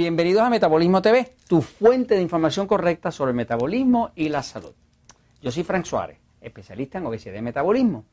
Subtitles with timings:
[0.00, 4.72] Bienvenidos a Metabolismo TV, tu fuente de información correcta sobre el metabolismo y la salud.
[5.42, 8.06] Yo soy Frank Suárez, especialista en obesidad y metabolismo.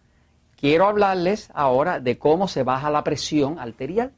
[0.58, 4.12] Quiero hablarles ahora de cómo se baja la presión arterial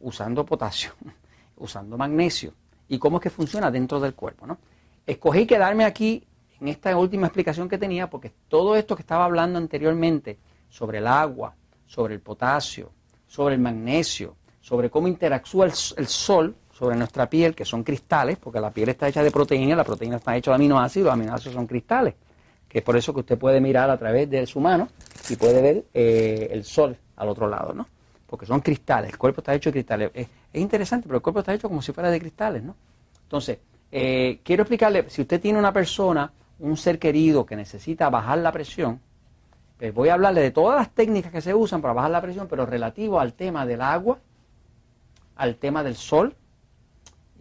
[0.00, 0.94] usando potasio,
[1.58, 2.54] usando magnesio
[2.88, 4.44] y cómo es que funciona dentro del cuerpo.
[4.44, 4.58] ¿no?
[5.06, 6.26] Escogí quedarme aquí
[6.60, 11.06] en esta última explicación que tenía porque todo esto que estaba hablando anteriormente sobre el
[11.06, 11.54] agua,
[11.86, 12.90] sobre el potasio,
[13.28, 15.72] sobre el magnesio, sobre cómo interactúa el,
[16.08, 19.84] sol sobre nuestra piel, que son cristales, porque la piel está hecha de proteína, la
[19.84, 22.14] proteína está hecha de aminoácidos, los aminoácidos son cristales,
[22.68, 24.88] que es por eso que usted puede mirar a través de su mano
[25.28, 27.86] y puede ver eh, el sol al otro lado, ¿no?
[28.26, 30.10] Porque son cristales, el cuerpo está hecho de cristales.
[30.12, 32.74] Es, interesante, pero el cuerpo está hecho como si fuera de cristales, ¿no?
[33.22, 33.58] Entonces,
[33.92, 38.50] eh, quiero explicarle, si usted tiene una persona, un ser querido que necesita bajar la
[38.50, 39.00] presión,
[39.78, 42.48] pues voy a hablarle de todas las técnicas que se usan para bajar la presión,
[42.48, 44.18] pero relativo al tema del agua,
[45.36, 46.34] al tema del sol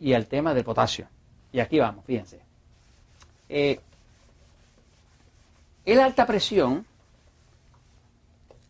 [0.01, 1.07] y al tema del potasio.
[1.53, 2.41] Y aquí vamos, fíjense.
[3.47, 3.79] Eh,
[5.85, 6.85] el alta presión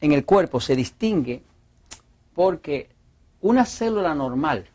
[0.01, 1.41] en el cuerpo se distingue
[2.35, 2.89] porque
[3.39, 4.67] una célula normal,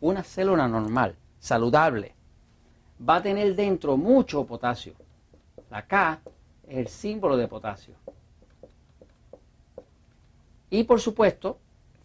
[0.00, 2.14] una célula normal, saludable,
[3.08, 4.94] va a tener dentro mucho potasio.
[5.70, 6.20] La K
[6.66, 7.94] es el símbolo de potasio.
[10.68, 11.58] Y por supuesto,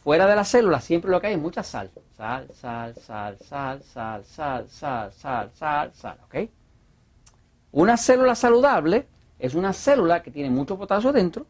[0.06, 1.90] fuera de la célula siempre lo que hay es mucha sal.
[2.16, 6.36] Sal, sal, sal, sal, sal, sal, sal, sal, sal, sal, ¿ok?
[7.72, 9.08] Una célula saludable
[9.40, 11.48] es una célula que tiene mucho potasio dentro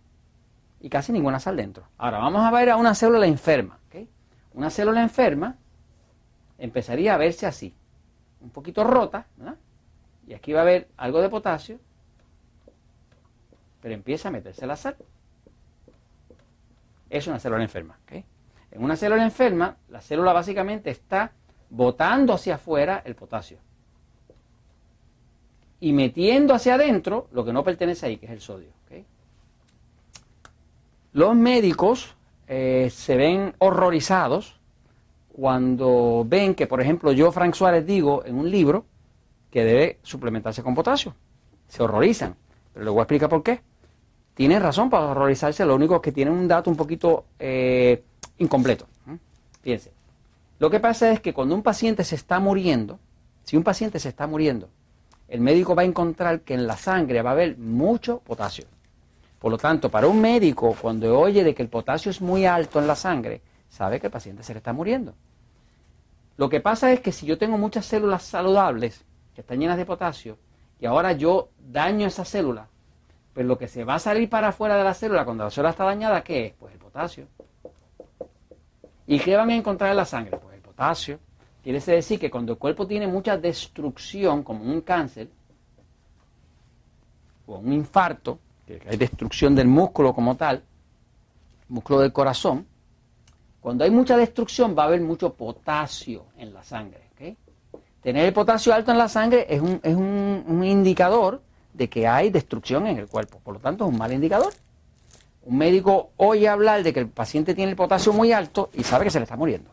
[0.79, 1.89] y casi ninguna sal dentro.
[1.97, 4.07] Ahora vamos a ver a una célula enferma, ¿ok?
[4.53, 5.57] Una célula enferma
[6.57, 7.75] empezaría a verse así,
[8.39, 9.57] un poquito rota, ¿verdad?
[10.27, 11.77] Y aquí va a haber algo de potasio,
[13.81, 14.95] pero empieza a meterse la sal.
[17.09, 18.23] Es una célula enferma, ¿ok?
[18.75, 21.31] En una célula enferma, la célula básicamente está
[21.69, 23.57] botando hacia afuera el potasio
[25.79, 28.67] y metiendo hacia adentro lo que no pertenece ahí, que es el sodio.
[31.13, 32.13] Los médicos
[32.47, 34.59] eh, se ven horrorizados
[35.31, 38.83] cuando ven que, por ejemplo, yo, Frank Suárez, digo en un libro
[39.49, 41.15] que debe suplementarse con potasio.
[41.69, 42.35] Se horrorizan,
[42.73, 43.61] pero les voy a explicar por qué.
[44.33, 48.03] Tienen razón para horrorizarse, lo único es que tienen un dato un poquito eh,
[48.37, 48.87] incompleto.
[49.61, 49.91] Fíjense,
[50.59, 52.99] lo que pasa es que cuando un paciente se está muriendo,
[53.43, 54.69] si un paciente se está muriendo,
[55.27, 58.65] el médico va a encontrar que en la sangre va a haber mucho potasio.
[59.39, 62.79] Por lo tanto, para un médico, cuando oye de que el potasio es muy alto
[62.79, 65.13] en la sangre, sabe que el paciente se le está muriendo.
[66.37, 69.03] Lo que pasa es que si yo tengo muchas células saludables
[69.33, 70.37] que están llenas de potasio
[70.79, 72.67] y ahora yo daño esa célula,
[73.33, 75.71] pues lo que se va a salir para afuera de la célula cuando la célula
[75.71, 76.53] está dañada, ¿qué es?
[76.53, 77.27] Pues el potasio.
[79.07, 80.37] ¿Y qué van a encontrar en la sangre?
[80.37, 81.19] Pues el potasio.
[81.63, 85.29] Quiere decir que cuando el cuerpo tiene mucha destrucción, como un cáncer,
[87.47, 90.63] o un infarto, que hay destrucción del músculo como tal,
[91.69, 92.67] músculo del corazón,
[93.59, 97.05] cuando hay mucha destrucción va a haber mucho potasio en la sangre.
[98.01, 101.41] Tener el potasio alto en la sangre es, un, es un indicador
[101.73, 104.53] de que hay destrucción en el cuerpo, por lo tanto es un mal indicador.
[105.45, 109.05] Un médico oye hablar de que el paciente tiene el potasio muy alto y sabe
[109.05, 109.71] que se le está muriendo.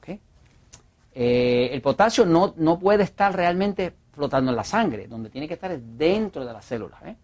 [1.15, 5.55] Eh, el potasio no, no, puede estar realmente flotando en la sangre, donde tiene que
[5.55, 7.17] estar dentro de la célula, ¿eh?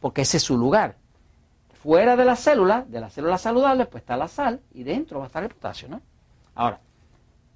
[0.00, 0.96] porque ese es su lugar.
[1.72, 5.24] Fuera de la célula, de las células saludables, pues está la sal y dentro va
[5.24, 5.88] a estar el potasio.
[5.88, 6.00] ¿no?
[6.56, 6.80] Ahora,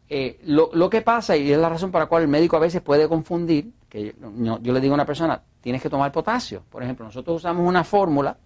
[0.09, 2.83] eh, lo, que pasa, y es la razón por la cual el médico a veces
[2.83, 6.63] puede confundir, que yo, yo le digo a una persona, tienes que tomar potasio.
[6.71, 8.37] Por ejemplo, nosotros usamos una fórmula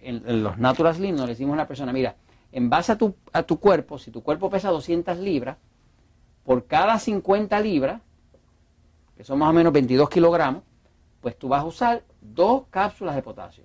[0.00, 2.16] en, los Natural Slim nos decimos a una persona, mira,
[2.52, 5.56] en base a tu, a tu cuerpo, si tu cuerpo pesa 200 libras,
[6.44, 8.00] por cada 50 libras,
[9.16, 10.62] que son más o menos 22 kilogramos,
[11.20, 13.64] pues tú vas a usar dos cápsulas de potasio.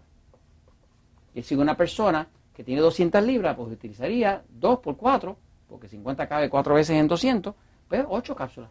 [1.34, 5.38] Y si una persona que tiene 200 libras, pues utilizaría 2 por 4,
[5.68, 7.56] porque 50 cabe 4 veces en 200,
[7.88, 8.70] pues 8 cápsulas.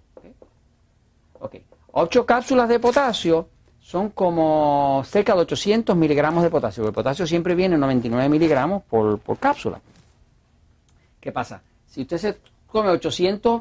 [1.40, 1.56] ¿ok?
[1.92, 3.48] 8 cápsulas de potasio
[3.84, 6.86] son como cerca de 800 miligramos de potasio.
[6.86, 9.78] El potasio siempre viene en 99 miligramos por, cápsula.
[11.20, 11.60] ¿Qué pasa?
[11.86, 13.60] Si usted se come 800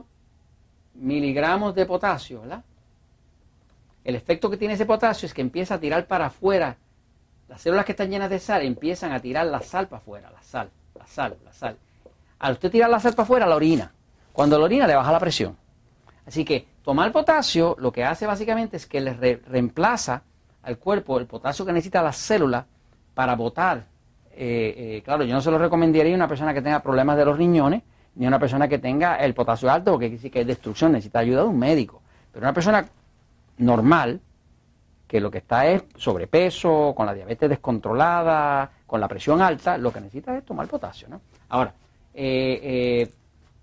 [0.96, 2.64] miligramos de potasio, ¿verdad?
[4.06, 6.78] El efecto que tiene ese potasio es que empieza a tirar para afuera.
[7.50, 10.42] Las células que están llenas de sal empiezan a tirar la sal para afuera, la
[10.42, 11.76] sal, la sal, la sal.
[12.40, 13.92] Al usted tirar la sal para afuera, la orina.
[14.31, 15.58] Cuando la orina le baja la presión.
[16.25, 20.24] Así que tomar potasio lo que hace básicamente es que le reemplaza
[20.64, 22.66] al cuerpo el potasio que necesita la célula
[23.14, 23.86] para botar.
[24.31, 27.25] Eh, eh, claro, yo no se lo recomendaría a una persona que tenga problemas de
[27.25, 27.84] los riñones
[28.16, 31.42] ni una persona que tenga el potasio alto, porque decir que es destrucción, necesita ayuda
[31.42, 32.02] de un médico.
[32.31, 32.86] Pero una persona
[33.58, 34.22] normal,
[35.08, 39.92] que lo que está es sobrepeso, con la diabetes descontrolada, con la presión alta, lo
[39.92, 41.08] que necesita es tomar potasio.
[41.10, 41.22] ¿no?
[41.50, 41.74] Ahora,
[42.14, 43.10] eh,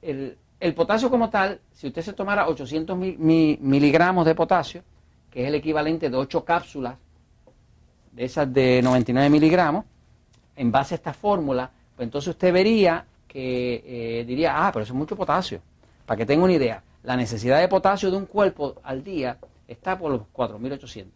[0.03, 4.83] eh, el, potasio como tal, si usted se tomara 800 miligramos de potasio,
[5.31, 6.97] que es el equivalente de 8 cápsulas
[8.13, 9.85] de esas de 99 miligramos,
[10.57, 13.83] en base a esta fórmula, pues entonces usted vería que
[14.21, 15.61] eh, diría, ah, pero eso es mucho potasio.
[16.05, 19.97] Para que tenga una idea, la necesidad de potasio de un cuerpo al día está
[19.97, 21.07] por los 4.800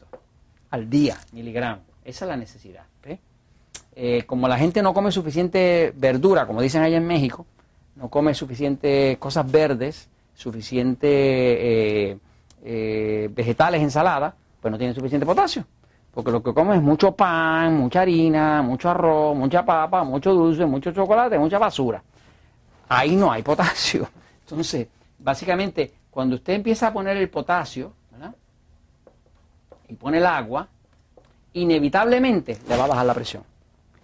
[0.70, 1.85] al día miligramos.
[2.05, 2.85] Esa es la necesidad.
[3.97, 7.47] Eh, como la gente no come suficiente verdura, como dicen allá en México,
[7.96, 12.19] no come suficiente cosas verdes, suficiente eh,
[12.64, 15.64] eh, vegetales, ensaladas, pues no tiene suficiente potasio.
[16.12, 20.64] Porque lo que come es mucho pan, mucha harina, mucho arroz, mucha papa, mucho dulce,
[20.64, 22.02] mucho chocolate, mucha basura.
[22.88, 24.08] Ahí no hay potasio.
[24.40, 24.87] Entonces,
[25.19, 27.93] básicamente, cuando usted empieza a poner el potasio
[29.88, 30.67] y pone el agua,
[31.52, 33.43] inevitablemente le va a bajar la presión.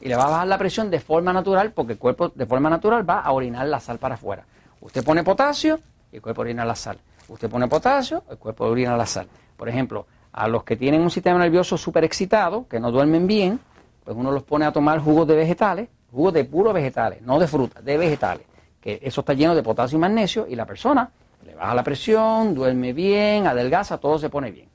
[0.00, 2.70] Y le va a bajar la presión de forma natural porque el cuerpo de forma
[2.70, 4.44] natural va a orinar la sal para afuera.
[4.81, 5.79] Usted pone potasio
[6.11, 6.99] y el cuerpo orina la sal.
[7.29, 9.29] Usted pone potasio, el cuerpo orina la sal.
[9.56, 13.61] Por ejemplo, a los que tienen un sistema nervioso súper excitado, que no duermen bien,
[14.05, 17.47] pues uno los pone a tomar jugos de vegetales, jugos de puros vegetales, no de
[17.47, 18.47] frutas, de vegetales,
[18.81, 21.11] que eso está lleno de potasio y magnesio y la persona
[21.44, 24.69] le baja la presión, duerme bien, adelgaza, todo se pone bien.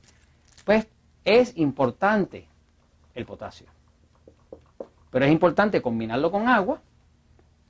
[0.64, 0.88] Pues
[1.24, 2.48] es importante
[3.14, 3.68] el potasio.
[5.16, 6.82] Pero es importante combinarlo con agua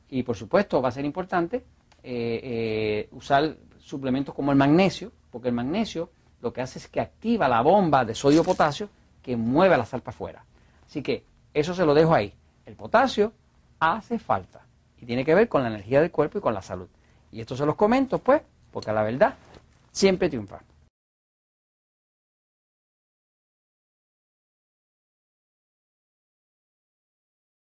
[0.10, 1.58] y por supuesto va a ser importante
[2.02, 6.10] eh, eh, usar suplementos como el magnesio, porque el magnesio
[6.42, 8.90] lo que hace es que activa la bomba de sodio-potasio
[9.22, 10.46] que mueve la sal para afuera.
[10.88, 12.34] Así que eso se lo dejo ahí.
[12.66, 13.32] El potasio
[13.80, 14.66] hace falta
[15.00, 16.88] y tiene que ver con la energía del cuerpo y con la salud.
[17.32, 18.42] Y esto se los comento, pues,
[18.72, 19.36] porque la verdad
[19.92, 20.62] siempre triunfa.